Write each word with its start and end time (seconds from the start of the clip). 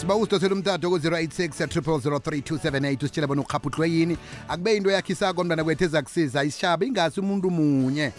siba 0.00 0.16
usidosela 0.16 0.54
umtato 0.54 0.90
ku-086 0.90 1.66
0003278 1.66 3.04
usitshela 3.04 3.26
bona 3.26 3.42
ukhaphutlwe 3.42 3.90
yini? 3.90 4.16
Akube 4.48 4.74
yinto 4.74 4.90
yakhe 4.90 5.12
isako 5.12 5.44
mntwana 5.44 5.64
kwethu 5.64 5.84
ezakusiza 5.84 6.44
isishaba 6.44 6.86
ingasi 6.86 7.20
umuntu 7.20 7.50
munye. 7.50 8.12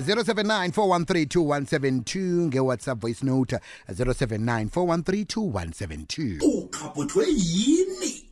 079 0.00 0.70
413 0.70 2.46
ngewhatsapp 2.46 3.00
voice 3.00 3.26
note 3.26 3.58
079 3.88 4.66
413 4.68 6.38
ukhaputhwe 6.42 7.26
yini 7.28 8.23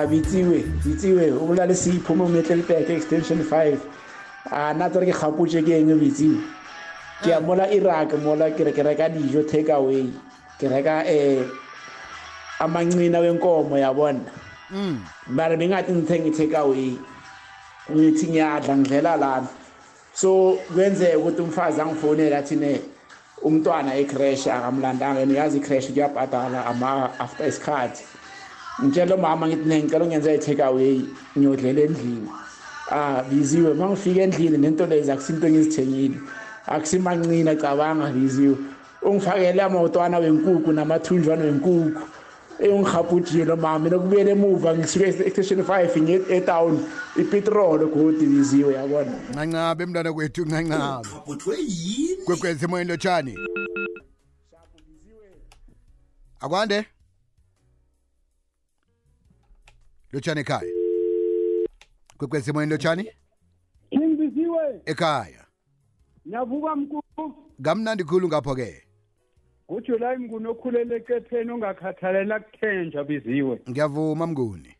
a 0.00 0.06
bitsiwe 0.06 0.64
bitsiwe 0.84 1.32
o 1.32 1.46
bola 1.46 1.66
le 1.66 1.74
seipho 1.74 2.14
mo 2.16 2.28
metlelpeke 2.28 2.96
extension 2.96 3.44
five. 3.44 3.80
A 4.50 4.72
nna 4.74 4.88
tsere 4.90 5.06
ke 5.06 5.12
kgapotse 5.12 5.60
ke 5.62 5.76
eng 5.76 5.92
bitsiwe 6.00 6.40
ke 7.22 7.30
ya 7.30 7.40
mola 7.40 7.68
iraq 7.68 8.16
mola 8.24 8.50
ke 8.50 8.64
re 8.64 8.72
ke 8.72 8.82
reka 8.82 9.08
dijo 9.12 9.44
take 9.44 9.68
away 9.68 10.08
ke 10.58 10.68
reka 10.68 11.04
um 11.04 11.44
amancina 12.60 13.20
wenkomo 13.20 13.76
yabona 13.76 14.24
mara 15.28 15.56
bengathi 15.56 15.92
ngithenge 15.92 16.32
i-take 16.32 16.54
away 16.56 16.96
ngithi 17.90 18.26
ngiyadla 18.26 18.76
ngidlela 18.76 19.16
lana. 19.16 19.48
So 20.14 20.58
kwenzeka 20.72 21.18
ukuthi 21.18 21.42
umfazi 21.42 21.80
angifonele 21.80 22.36
athi 22.36 22.56
ne 22.56 22.80
umntwana 23.42 23.94
ecrash 23.94 24.46
akamlandanga 24.46 25.22
and 25.22 25.32
uyazi 25.32 25.58
icrash 25.60 25.92
kuyabhadala 25.92 26.66
ama 26.66 27.10
after 27.18 27.44
isikhathi. 27.46 28.04
Ngitshela 28.84 29.14
umama 29.14 29.48
ngithi 29.48 29.68
ne 29.68 29.82
ngicela 29.82 30.04
ungenza 30.04 30.34
i-take 30.34 30.62
away 30.62 31.00
ngiyodlela 31.36 31.80
endlini. 31.80 32.28
Ah 32.90 33.22
biziwe. 33.22 33.70
Uma 33.70 33.88
ngifika 33.88 34.20
endlini 34.22 34.58
nento 34.58 34.86
lezi 34.86 35.10
akusinto 35.10 35.46
engizithengile. 35.46 36.20
Akusimancina 36.66 37.54
cabanga 37.56 38.10
biziwe. 38.10 38.56
Ungifakele 39.02 39.62
amawotwana 39.62 40.18
wenkukhu 40.18 40.72
namathunjwana 40.72 41.44
wenkukhu 41.44 42.02
eyongihaputshile 42.60 43.54
mama 43.54 43.78
mina 43.78 43.98
kubuyela 43.98 44.30
emuva 44.30 44.74
ngisuke 44.74 45.06
estation 45.26 45.64
five 45.64 45.96
ngiye 46.02 46.20
etown 46.28 46.84
ipetrol 47.16 47.86
godi 47.88 48.26
biziwe 48.26 48.74
yabona? 48.74 49.12
Ncancabe 49.32 49.86
mntwana 49.86 50.12
kwethu 50.12 50.44
ncancabe. 50.44 51.08
Ukhaputhwe 51.08 51.56
yini? 51.58 52.24
Kwekwezi 52.24 52.64
emoyeni 52.64 52.90
lotshani. 52.90 53.34
Akwande 56.40 56.84
lotshani 60.12 60.40
ekhaya. 60.40 60.72
Kwekwezi 62.18 62.50
emoyeni 62.50 62.72
lotshani? 62.72 63.10
Ngibisiwe 63.96 64.80
ekhaya. 64.86 65.44
Nyavuka 66.26 66.76
mkulu 66.76 67.34
kamnandi 67.62 68.04
khulu 68.04 68.28
ngapho-ke. 68.28 68.82
uJuly 69.68 70.16
mngunokhulele 70.18 70.96
eqepheni 70.96 71.50
ongakhathalela 71.50 72.40
kuthenja 72.40 73.04
biziwe. 73.04 73.60
Ngiyavuma 73.70 74.26
mnguni. 74.26 74.74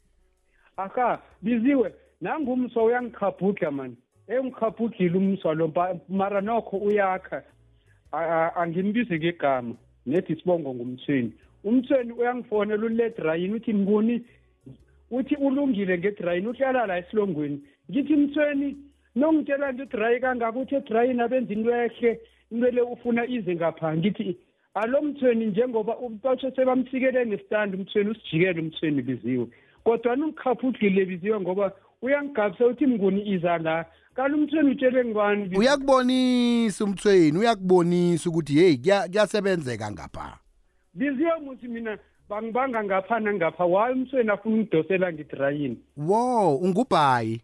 Aka 0.77 1.23
biziwe 1.43 1.95
nangumso 2.21 2.85
uyangikhabhudla 2.85 3.71
mani? 3.71 3.97
Engikhabhudlile 4.29 5.19
umswa 5.19 5.55
lo 5.55 5.69
mpa- 5.69 6.01
mara 6.09 6.41
nokho 6.41 6.77
uyakha. 6.77 7.43
A- 8.13 8.19
a- 8.27 8.57
angimbizi 8.57 9.15
ngegama 9.19 9.75
nethi 10.07 10.37
sibongo 10.37 10.75
ngumthweni 10.75 11.33
umthweni 11.65 12.13
uyangifonela 12.13 12.87
uledrayini 12.87 13.55
uthi 13.55 13.73
mnguni 13.73 14.25
uthi 15.11 15.35
ulungile 15.37 15.99
ngedrayini 15.99 16.49
uhlala 16.49 16.87
la 16.87 16.99
esilongweni. 16.99 17.63
Ngithi 17.91 18.17
mthweni 18.17 18.77
nongitshela 19.17 19.73
nto 19.73 19.83
idrayi 19.83 20.21
kangaka 20.21 20.59
uthi 20.59 20.75
edrayini 20.75 21.21
abenza 21.23 21.53
into 21.53 21.71
ehle 21.71 22.21
into 22.51 22.71
le 22.71 22.81
ufuna 22.83 23.27
ize 23.27 23.55
ngapha. 23.55 23.97
Ngithi 23.97 24.37
alo 24.75 25.03
mthweni 25.03 25.47
njengoba 25.47 25.97
batsho 26.23 26.51
sebamsikele 26.51 27.27
ngesitandi 27.27 27.77
umthweni 27.77 28.11
usijikele 28.11 28.61
umthweni 28.61 29.03
biziwe. 29.03 29.47
Kodwa 29.85 30.15
ungikhaphudlile 30.15 31.05
biziwe 31.05 31.41
ngoba 31.41 31.73
uyangigabisa 32.03 32.67
uthi 32.67 32.87
mnguni 32.87 33.29
iza 33.35 33.59
la. 33.59 33.85
Kanti 34.15 34.35
umthweni 34.39 34.71
utshele 34.71 35.05
ngibani 35.05 35.43
Biziwe? 35.43 35.61
uyakubonisa 35.61 36.85
umthweni 36.85 37.39
uyakubonisa 37.39 38.31
ukuthi 38.31 38.55
heyi 38.55 38.77
kuya- 38.79 39.09
kuyasebenzeka 39.09 39.91
ngapha. 39.91 40.39
Biziwe 40.95 41.31
muthi 41.45 41.69
mina 41.69 41.99
bangibanga 42.31 42.85
ngapha 42.85 43.21
nangapha 43.21 43.65
waye 43.65 43.95
umthweni 43.95 44.31
afuna 44.31 44.55
ungidosela 44.57 45.13
ngidrayini? 45.13 45.79
Wo 45.97 46.57
ungubhayi. 46.57 47.41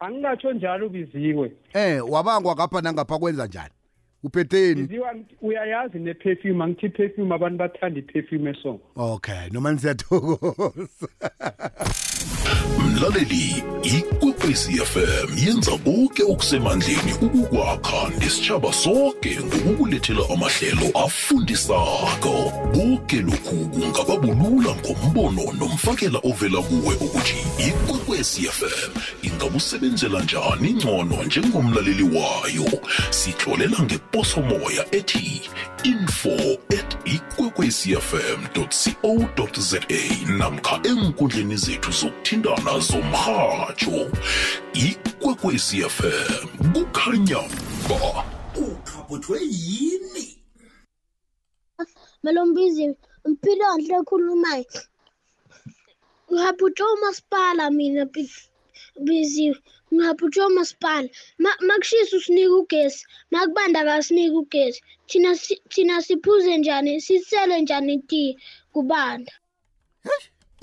Angingatsho 0.00 0.52
njalo 0.52 0.88
biziwe 0.88 1.52
eh 1.74 2.10
wabangwa 2.10 2.54
ngapha 2.54 2.80
nangapha 2.80 3.18
kwenza 3.18 3.46
njani? 3.46 3.74
Uphetheni 4.22 4.82
biziwe 4.82 5.08
angithi- 5.10 5.36
uyayazi 5.42 5.98
neperfume 5.98 6.64
angithi 6.64 6.86
iperfume 6.86 7.34
abantu 7.34 7.58
bathanda 7.58 7.98
iperfume 8.00 8.50
eso 8.50 8.80
okay 8.96 9.48
noma 9.52 9.72
nisiyathokoza 9.72 11.08
mlaleli 12.98 13.64
ikwekwezi 13.82 14.72
fm 14.72 15.38
yenza 15.46 15.70
konke 15.70 16.22
okusemandleni 16.22 17.12
ukukwakha 17.20 18.10
nesitshaba 18.18 18.72
sonke 18.72 19.38
ngokukulethela 19.40 20.22
amahlelo 20.34 20.90
afundisako. 21.04 22.52
Konke 22.74 23.16
lokhu 23.20 23.56
kungababulula 23.68 24.74
ngombono 24.74 25.52
nomfakela 25.52 26.20
ovela 26.24 26.62
kuwe 26.62 26.94
ukuthi 26.94 27.36
ikwekwezi 27.68 28.42
fm 28.42 28.92
ingakusebenzela 29.22 30.20
njani 30.20 30.70
ngcono 30.74 31.22
njengomlaleli 31.22 32.02
wayo. 32.02 32.80
Sitlolela 33.10 33.78
ngeposomoya 33.82 34.94
ethi 34.94 35.50
info 35.84 36.58
at 36.78 36.96
ikwekwecfm 37.70 38.46
co 38.54 38.66
za 39.60 39.78
namkha 40.38 40.80
enkundleni 40.84 41.56
zethu 41.56 41.90
zokuthindana 41.92 42.78
zomrhatsho 42.88 44.10
ikwekwecfm 44.74 46.48
kukhanya 46.72 47.40
ba 47.88 48.24
ukhaputhwe 48.56 49.38
yini 49.42 50.34
Malombizi, 52.22 52.96
mpilo 53.24 53.76
nhle 53.78 53.94
ekhulumayo. 54.00 54.64
Ngihaphuthwa 56.32 56.92
umasipala 56.94 57.70
mina 57.70 58.04
bi- 58.04 58.30
biziwe. 59.06 59.56
Ngihaphuthwa 59.94 60.46
umasipala. 60.46 61.08
Ma- 61.38 61.60
Makushisa 61.66 62.16
usinika 62.16 62.54
ugesi, 62.54 63.06
makubanda 63.30 63.80
akasinika 63.80 64.36
ugesi. 64.38 64.80
Thina 65.06 65.34
si- 65.36 65.62
thina 65.68 66.02
siphuze 66.02 66.58
njani, 66.58 67.00
sisele 67.00 67.60
njani 67.60 67.94
itiye 67.94 68.36
kubanda. 68.72 69.32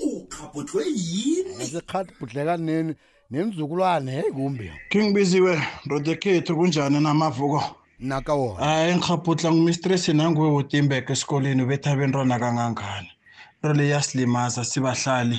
ukhaputhwe 0.00 0.84
yini 0.86 1.54
asekhathi 1.62 2.12
neni 2.58 2.94
nemzukulwane 3.30 4.12
heyi 4.12 4.32
kumbi 4.32 4.70
king 4.90 5.14
biziwe 5.14 5.62
rodekhethu 5.88 6.56
kunjani 6.56 7.00
namavuko 7.00 7.62
naka 7.98 8.34
wona 8.34 8.64
hayi 8.64 8.94
ngikghabhudla 8.94 9.52
ngumistress 9.52 10.08
nanguwe 10.08 10.48
wotimbek 10.50 11.10
esikoleni 11.10 11.62
ubetha 11.62 11.90
abentwana 11.92 12.38
kangangani 12.38 13.10
nto 13.58 13.72
le 13.72 13.88
yasilimaza 13.88 14.64
sibahlali 14.64 15.38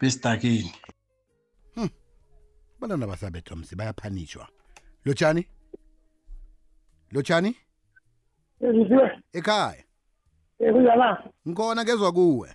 besidakini 0.00 0.72
abantwana 2.78 3.06
basabethwa 3.06 3.56
msi 3.56 3.76
bayaphanishwa. 3.76 4.48
Lotshani? 5.04 5.46
Lotshani? 7.12 7.56
Ekhaya? 9.32 9.84
Kunjana? 10.58 11.22
ngikhona 11.48 11.84
kezwa 11.84 12.12
kuwe. 12.12 12.48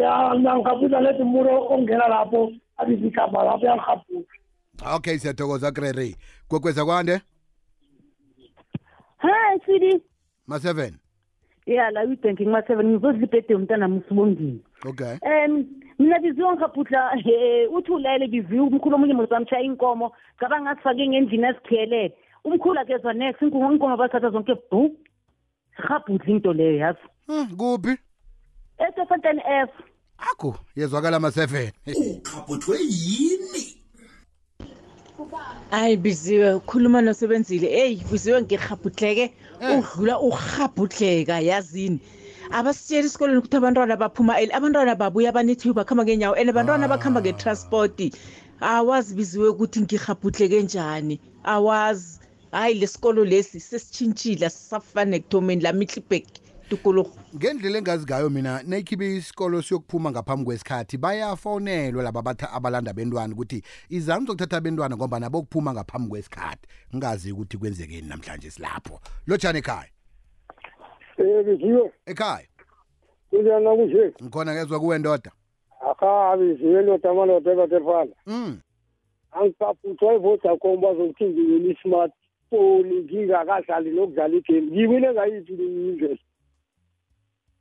Ya, 0.00 0.34
ngiyangikhaphula 0.34 1.00
lethi 1.00 1.22
muro 1.24 1.66
ongena 1.68 2.08
lapho 2.08 2.52
abizigama 2.76 3.42
lapho 3.44 3.66
yangihabuza 3.66 4.26
okay 4.94 5.18
siyathokoza 5.18 5.72
krere. 5.72 6.16
Kwekweza 6.48 6.84
kwande? 6.84 7.20
Hi 9.18 9.60
sidi 9.66 10.02
ma-seven. 10.46 10.98
Yeah, 11.66 11.92
la 11.92 12.00
we 12.00 12.16
thinking 12.16 12.50
ma 12.50 12.62
seven 12.66 12.86
ngizodla 12.86 13.26
ibhede 13.26 13.54
umntana 13.54 13.88
musibongile. 13.88 14.60
okay. 14.86 15.16
Um 15.22 15.66
mina 16.02 16.18
biziwe 16.18 16.52
ngikhaphutla 16.52 17.00
eh 17.18 17.72
uthi 17.72 17.92
ulele 17.92 18.26
biziwe 18.26 18.60
umkhulu 18.60 18.94
omunye 18.96 19.14
mozamshaya 19.14 19.62
inkomo 19.62 20.12
cabanga 20.38 20.74
ngasifake 20.74 21.08
ngendlini 21.08 21.46
esikhiyelele. 21.48 22.14
Umkhulu 22.44 22.80
akezwa 22.80 23.12
next 23.14 23.42
inkomo 23.42 23.72
inkomo 23.72 23.96
bathatha 23.96 24.30
zonke 24.30 24.54
bhu. 24.70 24.96
Sikhabhudla 25.76 26.30
into 26.32 26.52
leyo 26.52 26.76
yazi. 26.82 27.06
Hmm, 27.26 27.56
kuphi 27.56 27.96
Esefontein 28.78 29.40
F. 29.68 29.70
akho 30.30 30.54
yezwakala 30.76 31.20
ma-seven 31.20 31.70
ukhaputhwe 31.86 32.76
yini 32.80 33.64
hayi 35.70 35.96
biziwe 35.96 36.54
ukhuluma 36.54 37.02
nosebenzile 37.02 37.68
eyi 37.82 38.02
biziwe 38.10 38.42
ngirhabhudleke 38.42 39.32
udlula 39.74 40.20
urhabhudleka 40.20 41.40
yazini 41.40 42.00
abasitshela 42.52 43.06
esikolweni 43.06 43.38
ukuthi 43.38 43.56
abantwana 43.56 43.96
baphuma 43.96 44.38
early 44.40 44.52
abantwana 44.52 44.94
babuya 44.94 45.32
banethiwe 45.32 45.74
bakhamba 45.74 46.04
ngenyawo 46.04 46.34
and 46.36 46.50
abantwana 46.50 46.88
bakhamba 46.88 47.20
ngetransporti 47.20 48.12
awazi 48.60 49.14
biziwe 49.14 49.48
ukuthi 49.48 49.80
ngirhabhudleke 49.80 50.62
njani 50.62 51.20
awazi 51.44 52.20
hayi 52.52 52.74
lesikolo 52.74 53.24
lesi 53.24 53.60
sesitshintshile 53.60 54.46
asisafani 54.46 55.16
ekuthomeni 55.16 55.62
la 55.62 55.72
mihlibhek 55.72 56.26
tukulugu 56.68 57.16
ngendlela 57.36 57.78
engazi 57.78 58.04
ngayo 58.04 58.30
mina 58.30 58.62
nayikhibe 58.62 59.16
isikolo 59.16 59.62
siyokuphuma 59.62 60.10
ngaphambi 60.10 60.44
kwesikhathi 60.44 60.96
bayafonelwa 60.98 62.02
laba 62.02 62.22
batha 62.22 62.52
abalanda 62.52 62.92
bentwana 62.92 63.34
ukuthi 63.34 63.62
izami 63.88 64.26
zokuthatha 64.26 64.56
abentwana 64.56 64.96
ngoba 64.96 65.20
nabo 65.20 65.42
kuphuma 65.42 65.72
ngaphambi 65.72 66.08
kwesikhathi 66.08 66.68
ngingazi 66.90 67.32
ukuthi 67.32 67.58
kwenzekeni 67.58 68.08
namhlanje 68.08 68.50
silapho. 68.50 69.00
Lotshani 69.26 69.58
ekhaya. 69.58 69.91
Eh 71.18 71.44
biziwe. 71.44 71.92
Ekhaya? 72.06 72.46
Kunjani 73.30 73.64
nakunje 73.64 74.12
ngikhona 74.22 74.54
kezwa 74.54 74.80
kuwe 74.80 74.98
ndoda. 74.98 75.30
Akha 75.90 76.36
biziwe 76.36 76.82
ndoda 76.82 77.10
amaloda 77.10 77.52
ebatefana 77.52 78.12
mm. 78.26 78.60
Angikaphuthwa 79.32 80.14
ivodacom 80.14 80.80
bazokuthi 80.80 81.24
ngiwini 81.24 81.70
i-smartphone 81.70 82.94
ngingakadlali 83.02 83.90
nokudlala 83.90 84.36
igame. 84.36 84.60
Ngibile 84.62 85.12
ngayiphi 85.12 85.52
indlela? 85.52 86.18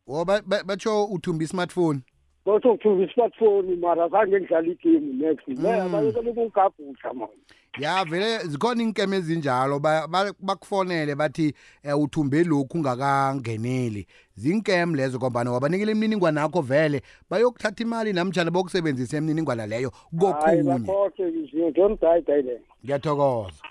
O 0.08 0.26
ba- 0.26 0.42
ba- 0.46 0.64
batsho 0.64 1.06
uthumba 1.06 1.44
i-smartphone. 1.44 2.00
Bathi 2.46 2.68
ukuthumba 2.68 3.04
i-smartphone 3.06 3.76
mara 3.76 4.10
zange 4.10 4.40
ngidlala 4.40 4.68
igame 4.68 5.00
next. 5.00 5.48
Mm. 5.48 5.92
bayekele 5.92 6.34
kungigabhudla 6.34 7.14
mani 7.14 7.32
ya 7.80 8.06
vele 8.06 8.38
zikhona 8.48 8.84
iinkeme 8.84 9.18
ezinjalo 9.18 9.80
ba- 9.80 10.08
ba- 10.08 10.34
bakufonele 10.40 11.16
bathi 11.16 11.54
um 11.86 12.02
uthumbe 12.04 12.44
lokhu 12.44 12.78
ungakangeneli. 12.78 14.08
Zinkeme 14.36 14.98
lezo 14.98 15.18
ngombana 15.18 15.52
wabanikela 15.52 15.92
imininingwana 15.92 16.42
yakho 16.42 16.62
vele 16.62 17.02
bayokuthatha 17.30 17.84
imali 17.84 18.14
namtshana 18.14 18.52
bokusebenzisa 18.52 19.18
imininingwana 19.18 19.68
leyo 19.68 19.92
hayi 19.92 20.64
kokhunye 20.64 20.64
bakhokhe 20.64 21.32
biziwe 21.32 21.72
don't 21.72 22.00
die 22.02 22.22
die 22.22 22.42
le 22.42 22.62
ngiyathokoza. 22.86 23.64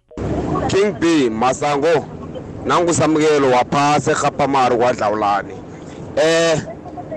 King 0.69 0.93
b 1.01 1.31
masango 1.31 2.07
nangusamukelo 2.67 3.51
waphasi 3.51 4.11
erhapamaro 4.11 4.77
kwadlawulani. 4.77 5.55
Eh 6.17 6.63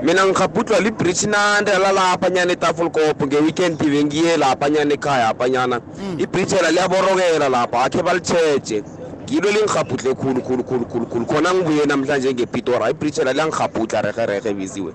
mina 0.03 0.25
ngikhabhutlwa 0.25 0.79
libriji 0.79 1.27
nandela 1.27 1.91
laphanyana 1.91 2.53
etafulkopo 2.53 3.25
nge-weekend 3.25 3.81
ive 3.81 4.03
ngiye 4.03 4.37
laphanyana 4.37 4.93
ekhaya 4.93 5.29
aphanyana 5.29 5.79
mm. 5.79 6.19
ibriji 6.19 6.55
ela 6.55 6.71
liyaborokela 6.71 7.49
lapha 7.49 7.83
akhe 7.83 8.03
balitshetshe 8.03 8.83
ngilo 9.23 9.51
lingikhabhutle 9.51 10.13
khulukhulukhulukhulukhulu 10.13 11.25
khona 11.25 11.53
ngibuye 11.53 11.85
namhlanje 11.85 12.33
ngepitora 12.33 12.89
ibriji 12.89 13.21
ela 13.21 13.33
liyangikhabhutla 13.33 14.01
rehererhe 14.01 14.53
biziwe. 14.53 14.91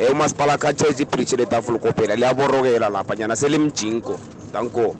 Um 0.00 0.12
umasipala 0.12 0.58
khatshetshe 0.58 1.02
ibriji 1.02 1.36
letafulkopo 1.36 2.02
ela 2.04 2.16
liyaborokela 2.16 2.88
laphanyana 2.88 3.36
selimjinko 3.36 4.18
tanko 4.52 4.99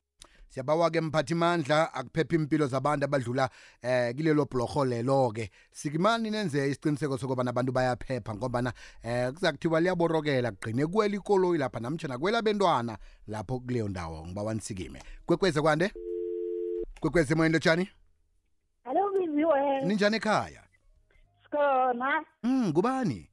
danko 0.50 0.55
siyabawa-ke 0.55 1.00
mphathimandla 1.00 1.94
akuphephe 1.94 2.37
impilo 2.37 2.67
zabantu 2.67 3.05
abadlula 3.05 3.50
eh 3.82 4.14
kilelo 4.14 4.47
blorho 4.47 4.85
lelo-ke. 4.85 5.50
Sikimani 5.73 6.31
nenze 6.31 6.69
isiqiniseko 6.70 7.19
sokubana 7.19 7.50
abantu 7.50 7.73
bayaphepha 7.73 8.35
ngobana 8.35 8.73
eh 9.02 9.32
kuza 9.32 9.52
kuthiwa 9.52 9.81
liyaborokela 9.81 10.52
kugqine 10.52 10.87
kuwela 10.87 11.17
ikoloyi 11.17 11.58
lapha 11.58 11.81
namtshana 11.81 12.19
kuwela 12.19 12.43
bentwana 12.43 12.99
lapho 13.29 13.61
kuleyo 13.61 13.88
ndawo. 13.88 14.26
Ngiba 14.26 14.43
wanisikime 14.43 15.02
kwekweze 15.26 15.61
kwande? 15.61 15.93
Kwekweze 17.00 17.35
moyeni 17.35 17.52
lotshani 17.52 17.88
Hello 18.85 19.11
biziwe. 19.19 19.85
ninjani 19.85 20.17
ekhaya? 20.17 20.62
Sikhona. 21.44 22.25
mm 22.43 22.73
kubani 22.73 23.29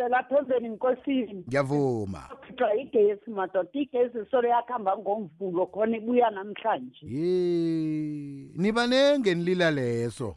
Cela 0.00 0.22
phezeni 0.22 0.66
inkosini. 0.66 1.44
ngiyavuma 1.48 2.28
Kuthwa 2.46 2.74
igesi 2.74 3.30
madoda 3.30 3.68
igesi 3.72 4.18
solo 4.30 4.48
yakhamba 4.48 4.96
ngomvulo 4.98 5.66
khona 5.66 5.96
ibuya 5.96 6.30
namhlanje. 6.30 7.04
ye 7.06 8.48
niba 8.56 8.86
nengenilila 8.86 9.70
leso 9.70 10.36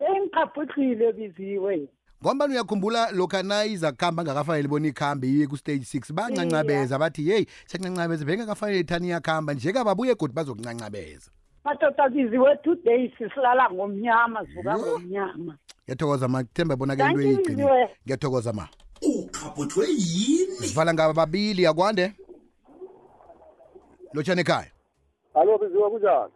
Engikhaphukile 0.00 1.12
biziwe. 1.12 1.88
ngombani 2.22 2.52
uyakhumbula 2.54 3.10
lokha 3.12 3.42
nayiza 3.42 3.92
kuhamba 3.92 4.22
ngakafanele 4.24 4.68
bona 4.68 4.88
ikhambe 4.88 5.26
iye 5.28 5.46
ku-stage 5.46 5.84
six 5.84 6.12
bancancabeza 6.12 6.98
bathi 6.98 7.28
yeyi 7.28 7.46
siyancancabeza 7.66 8.24
bengakafanele 8.24 8.80
ithani 8.80 9.08
iyakuhamba 9.08 9.54
nje-ke 9.54 9.84
babuye 9.84 10.14
godi 10.14 10.34
bazokuncancabeza 10.34 11.30
Madoda 11.64 12.08
biziwe 12.08 12.56
two 12.62 12.74
days 12.74 13.10
silala 13.34 13.70
ngomnyama 13.70 14.46
sivuka 14.46 14.78
ngomnyama. 14.78 15.56
Ngiyathokoza 15.86 16.28
ma 16.28 16.42
kuthemba 16.44 16.76
bona 16.76 16.96
ke 16.96 17.02
Thank 17.02 17.12
into 17.14 17.22
you, 17.22 17.28
eyigcini 17.36 17.56
Biziwe. 17.56 17.88
ngiyathokoza 18.06 18.52
ma. 18.52 18.68
Ukhaphethwe 19.02 19.86
yini? 19.88 20.56
Sivala 20.56 20.94
ngaba 20.94 21.12
babili 21.14 21.66
akwande? 21.66 22.12
Lotshani 24.14 24.40
ekhaya. 24.40 24.70
Hallo 25.34 25.58
biziwe 25.58 25.90
kunjani? 25.90 26.32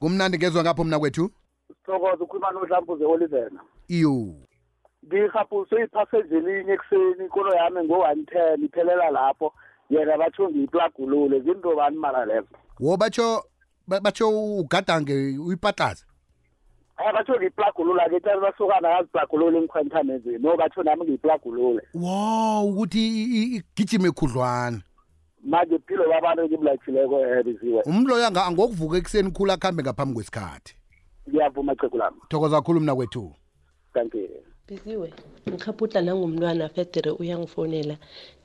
Kumnandi 0.00 0.38
ngezwa 0.38 0.62
ngapho 0.62 0.84
mna 0.84 0.98
kwethu. 0.98 1.30
Sithokoza 1.68 2.24
ukhuluma 2.24 2.50
nohlambuze 2.50 3.04
olivena 3.04 3.60
iyo. 3.88 4.34
Ngirhabhuswe 5.06 5.84
iphasseji 5.84 6.34
elinye 6.34 6.72
ekuseni 6.72 7.26
ikolo 7.26 7.54
yami 7.54 7.84
ngo-one 7.84 8.24
ten 8.24 8.64
iphelela 8.64 9.10
lapho. 9.10 9.52
Yena 9.90 10.18
batsho 10.18 10.50
ngiyiplagulule 10.50 11.40
zinto 11.40 11.76
bani 11.76 11.96
mara 11.96 12.24
lezo? 12.24 12.48
Wo 12.80 12.96
batsho 12.96 13.42
ba- 13.88 14.00
batsho 14.00 14.30
ugadange 14.58 15.38
uyipatlaza? 15.38 16.04
Hayi 16.96 17.12
batsho 17.12 17.34
ngiyiplagulula-ke 17.36 18.20
tani 18.20 18.40
basukana 18.40 18.88
yaziplagulule 18.88 19.58
engikhwentanezini 19.58 20.38
no 20.38 20.56
batsho 20.56 20.82
nami 20.82 21.02
ngiyiplagulule 21.04 21.82
wow 21.94 22.68
ukuthi 22.68 22.98
i- 23.08 23.30
i- 23.38 23.62
igijime 23.76 24.10
khudlwana 24.10 24.82
manje 25.44 25.78
philo 25.86 26.04
babantu 26.08 26.42
engimlayithileko 26.44 27.20
ebiziwe 27.26 27.82
umlo 27.86 28.18
yanga 28.20 28.44
angokuvuka 28.46 28.96
ekuseni 28.98 29.30
khulu 29.30 29.52
akuhambe 29.52 29.82
ngaphambi 29.82 30.14
kwesikhathi. 30.14 30.74
Ngiyavuma 31.28 31.74
xhegu 31.74 31.98
lami. 31.98 32.16
Thokoza 32.28 32.56
kakhulu 32.56 32.80
mna 32.80 32.94
kwethu. 32.94 33.34
Thank 33.94 34.14
you. 34.14 34.28
Biziwe 34.68 35.12
ngikhaphutla 35.48 36.02
nangumntwana 36.02 36.68
federe 36.68 37.10
uyangifonela 37.10 37.96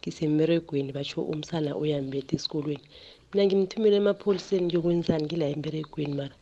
ngisemberegweni 0.02 0.92
batsho 0.94 1.22
umsana 1.22 1.76
uyambetha 1.76 2.36
esikolweni. 2.36 2.82
Mina 3.34 3.46
ngimthumele 3.46 3.96
emapholiseni 3.98 4.66
ngiyokwenzani 4.66 5.24
ngila 5.26 5.46
emberegweni 5.46 6.14
mara? 6.14 6.36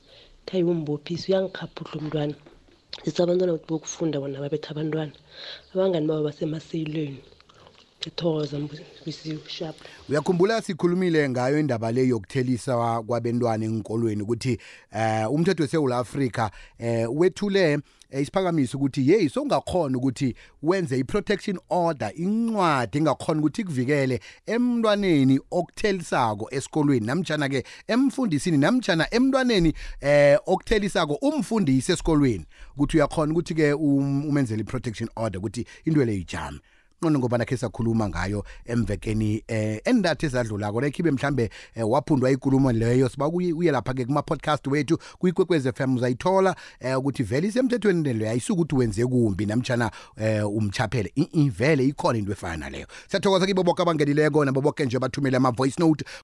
Thayi 0.46 0.64
umbophisi 0.64 1.32
uyangikhaphutla 1.32 1.96
umntwana. 2.02 2.36
Sisa 3.04 3.24
abantwana 3.24 3.54
ukuthi 3.54 3.70
bokufunda 3.70 4.20
bona 4.20 4.44
babetha 4.44 4.70
abantwana. 4.72 5.14
Abangani 5.74 6.08
babo 6.08 6.24
basemaseyilweni 6.28 7.20
ngithokoza 8.02 8.58
bisiwe 9.06 9.40
sharp 9.48 9.76
uyakhumbula 10.10 10.62
sikhulumile 10.62 11.30
ngayo 11.30 11.60
indaba 11.60 11.92
le 11.92 12.08
yokuthelisa 12.08 13.02
kwabentwana 13.02 13.66
enkolweni 13.66 14.22
ukuthi 14.22 14.60
eh 14.92 15.32
umthetho 15.32 15.64
weSouth 15.64 15.92
Africa 15.92 16.50
eh 16.80 17.08
wethule 17.10 17.72
eh, 17.72 17.80
isiphakamiso 18.22 18.78
ukuthi 18.78 19.04
hey 19.04 19.30
songakhona 19.30 19.98
ukuthi 19.98 20.36
wenze 20.64 20.98
i-protection 20.98 21.60
order 21.70 22.12
incwadi 22.16 22.98
engakhona 22.98 23.40
ukuthi 23.40 23.62
ikuvikele 23.62 24.20
emntwaneni 24.46 25.40
okuthelisako 25.52 26.48
esikolweni. 26.52 27.06
Namtjana 27.06 27.50
ke 27.50 27.64
emfundisini 27.88 28.58
namtjana 28.58 29.14
emntwaneni 29.14 29.74
eh 30.02 30.38
okuthelisako 30.46 31.14
umfundisi 31.14 31.92
esikolweni. 31.92 32.46
Ukuthi 32.74 32.98
uyakhona 32.98 33.32
ukuthi 33.32 33.54
ke 33.54 33.74
um- 33.74 34.26
umenzele 34.30 34.62
i-protection 34.62 35.10
order 35.16 35.40
ukuthi 35.40 35.66
into 35.86 36.06
le 36.06 36.16
ijame. 36.16 36.60
Nqono 37.02 37.20
ngoba 37.20 37.38
nakhe 37.38 37.58
sakhuluma 37.58 38.10
ngayo 38.10 38.44
emvekeni 38.66 39.44
eh 39.48 39.82
endathu 39.86 40.26
ezadlulako 40.26 40.82
lekhibe 40.82 41.12
mhlambe 41.12 41.50
eh, 41.76 41.90
waphundwa 41.90 42.32
ikulumo 42.32 42.72
leyo. 42.72 43.10
Siba 43.10 43.30
kuye 43.30 43.54
uye 43.54 43.72
lapha 43.72 43.94
ke 43.94 44.06
kuma 44.06 44.22
podcast 44.22 44.68
wethu 44.68 44.98
kuyikwekwez 45.20 45.68
FM 45.76 45.96
uzayithola 45.96 46.56
eh, 46.80 46.98
ukuthi 47.00 47.24
vele 47.24 47.48
isemthethweni 47.48 48.14
leyo 48.14 48.32
ayisukuthi 48.32 48.76
wenze 48.76 49.06
kumbi 49.06 49.46
namtjana 49.46 49.92
eh, 50.18 50.50
umchaphele 50.50 51.12
i 51.16 51.50
vele 51.50 51.86
ikhona 51.86 52.18
into 52.20 52.32
efana 52.32 52.58
naleyo. 52.58 52.88
Siyathokoza 53.08 53.46
kibo 53.46 53.64
bonke 53.64 53.82
abangenileko 53.82 54.46
nabo 54.46 54.62
bonke 54.62 54.86
nje 54.86 55.00
bathumele 55.00 55.38
ama 55.38 55.52
voice 55.52 55.76
note. 55.80 56.06